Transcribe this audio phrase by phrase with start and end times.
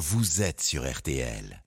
[0.00, 1.62] vous êtes sur RTL.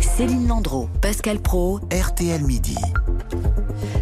[0.00, 2.78] Céline Landreau, Pascal Pro, RTL Midi.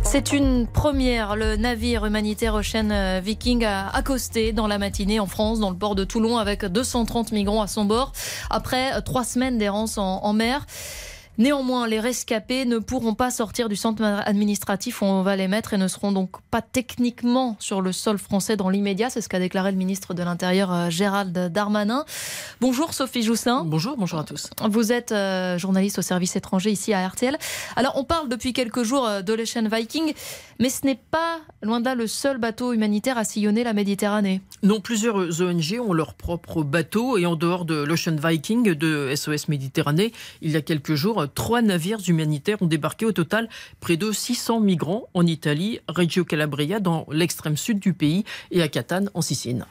[0.04, 1.34] C'est une première.
[1.34, 5.76] Le navire humanitaire Ocean euh, Viking a accosté dans la matinée en France, dans le
[5.76, 8.12] port de Toulon, avec 230 migrants à son bord,
[8.48, 10.66] après trois semaines d'errance en, en mer.
[11.36, 15.74] Néanmoins, les rescapés ne pourront pas sortir du centre administratif où on va les mettre
[15.74, 19.10] et ne seront donc pas techniquement sur le sol français dans l'immédiat.
[19.10, 22.04] C'est ce qu'a déclaré le ministre de l'Intérieur euh, Gérald Darmanin.
[22.60, 23.64] Bonjour Sophie Joussin.
[23.64, 24.48] Bonjour, bonjour à tous.
[24.70, 27.36] Vous êtes euh, journaliste au service étranger ici à RTL.
[27.74, 30.14] Alors on parle depuis quelques jours euh, de l'Ocean Viking,
[30.60, 34.40] mais ce n'est pas loin de là le seul bateau humanitaire à sillonner la Méditerranée.
[34.62, 39.48] Non, plusieurs ONG ont leur propre bateau et en dehors de l'Ocean Viking de SOS
[39.48, 40.12] Méditerranée,
[40.42, 43.48] il y a quelques jours, trois navires humanitaires ont débarqué au total
[43.80, 48.68] près de 600 migrants en Italie, Reggio Calabria dans l'extrême sud du pays et à
[48.68, 49.66] Catane en Sicile.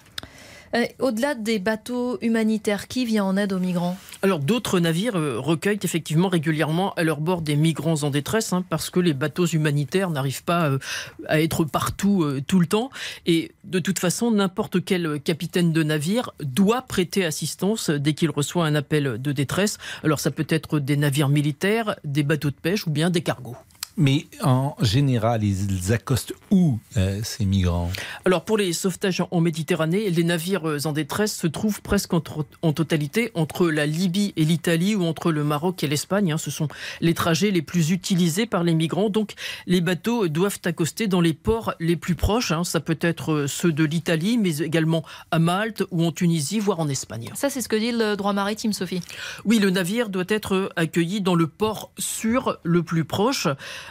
[0.76, 3.98] Euh, Au-delà des bateaux humanitaires, qui vient en aide aux migrants?
[4.24, 8.64] Alors d'autres navires euh, recueillent effectivement régulièrement à leur bord des migrants en détresse hein,
[8.70, 10.80] parce que les bateaux humanitaires n'arrivent pas euh,
[11.28, 12.90] à être partout euh, tout le temps
[13.26, 18.66] et de toute façon n'importe quel capitaine de navire doit prêter assistance dès qu'il reçoit
[18.66, 19.78] un appel de détresse.
[20.06, 23.58] Alors ça peut être des navires militaires, des bateaux de pêche ou bien des cargos.
[23.96, 27.92] Mais en général, ils accostent où euh, ces migrants?
[28.26, 32.46] Alors pour les sauvetages en Méditerranée, les navires euh, en détresse se trouvent presque entre-
[32.64, 36.32] en totalité entre la Libye et l'Italie ou entre le Maroc et l'Espagne.
[36.32, 36.38] hein.
[36.40, 36.70] Ce sont
[37.02, 39.10] les trajets les plus utilisés par les migrants.
[39.10, 39.34] Donc
[39.68, 42.52] les bateaux doivent accoster dans les ports les plus proches.
[42.52, 42.64] hein.
[42.64, 46.80] Ça peut être euh, ceux de l'Italie, mais également à Malte ou en Tunisie, voire
[46.80, 47.30] en Espagne.
[47.36, 49.02] Ça, c'est ce que dit le droit maritime, Sophie.
[49.46, 53.48] Oui, le navire doit être accueilli dans le port sûr le plus proche.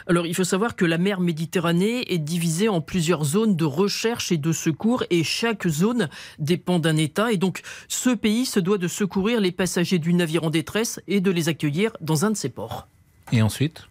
[0.07, 4.31] Alors, il faut savoir que la mer Méditerranée est divisée en plusieurs zones de recherche
[4.31, 7.31] et de secours et chaque zone dépend d'un État.
[7.31, 11.21] Et donc, ce pays se doit de secourir les passagers du navire en détresse et
[11.21, 12.87] de les accueillir dans un de ses ports.
[13.31, 13.87] Et ensuite?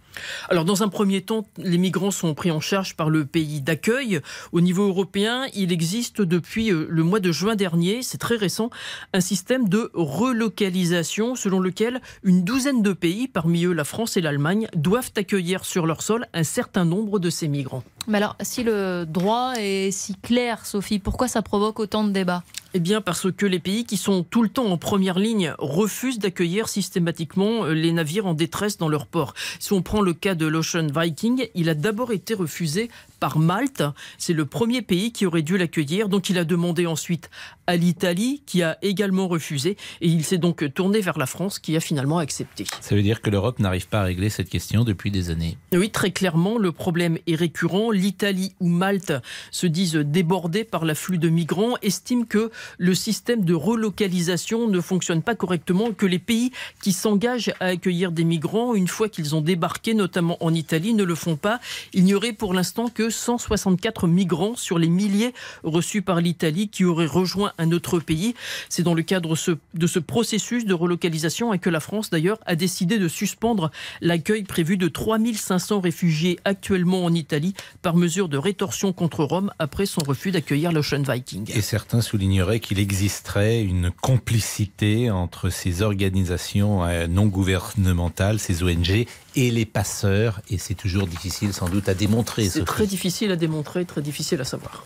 [0.49, 4.21] Alors, dans un premier temps, les migrants sont pris en charge par le pays d'accueil.
[4.53, 8.71] Au niveau européen, il existe depuis euh, le mois de juin dernier, c'est très récent,
[9.13, 14.21] un système de relocalisation selon lequel une douzaine de pays, parmi eux la France et
[14.21, 17.85] l'Allemagne, doivent accueillir sur leur sol un certain nombre de ces migrants.
[18.07, 22.43] Mais alors, si le droit est si clair, Sophie, pourquoi ça provoque autant de débats?
[22.75, 26.19] Eh bien, parce que les pays qui sont tout le temps en première ligne refusent
[26.19, 29.35] d'accueillir systématiquement euh, les navires en détresse dans leur port.
[29.59, 32.91] Si on prend le cas de l'Ocean Viking, il a d'abord été refusé
[33.23, 33.85] par Malte.
[34.19, 36.09] C'est le premier pays qui aurait dû l'accueillir.
[36.09, 37.31] Donc, il a demandé ensuite
[37.69, 39.77] à l'Italie, qui a également refusé.
[40.01, 42.65] Et il s'est donc tourné vers la France, qui a finalement accepté.
[42.81, 45.57] Ça veut dire que l'Europe n'arrive pas à régler cette question depuis des années.
[45.73, 47.93] Oui, très clairement, le problème est récurrent.
[47.93, 49.13] L'Italie ou Malte
[49.53, 55.23] se disent débordés par l'afflux de migrants, estiment que le système de relocalisation ne fonctionne
[55.23, 56.51] pas correctement, que les pays
[56.83, 61.05] qui s'engagent à accueillir des migrants, une fois qu'ils ont débarqué, notamment en Italie, ne
[61.05, 61.61] le font pas.
[61.93, 66.85] Il n'y aurait pour l'instant que 164 migrants sur les milliers reçus par l'Italie qui
[66.85, 68.35] auraient rejoint un autre pays.
[68.69, 69.37] C'est dans le cadre
[69.75, 74.43] de ce processus de relocalisation et que la France, d'ailleurs, a décidé de suspendre l'accueil
[74.43, 80.01] prévu de 3500 réfugiés actuellement en Italie par mesure de rétorsion contre Rome après son
[80.07, 81.51] refus d'accueillir l'Ocean Viking.
[81.55, 89.07] Et certains souligneraient qu'il existerait une complicité entre ces organisations euh, non gouvernementales, ces ONG,
[89.35, 90.41] et les passeurs.
[90.51, 92.49] Et c'est toujours difficile sans doute à démontrer.
[92.49, 94.85] C'est très difficile à démontrer, très difficile à savoir.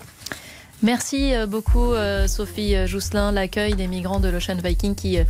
[0.82, 5.24] Merci euh, beaucoup euh, Sophie Jousselin, l'accueil des migrants de l'Ocean Viking qui euh,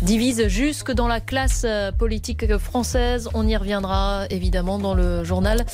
[0.00, 1.66] divise jusque dans la classe
[1.98, 3.28] politique française.
[3.34, 5.64] On y reviendra évidemment dans le journal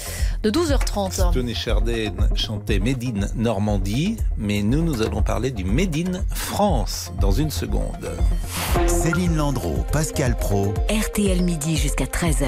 [0.43, 1.33] de 12h30.
[1.33, 7.12] Tony Chardin chantait Made in Normandie, mais nous, nous allons parler du Made in France
[7.21, 8.11] dans une seconde.
[8.87, 12.47] Céline Landreau, Pascal Pro, RTL midi jusqu'à 13h.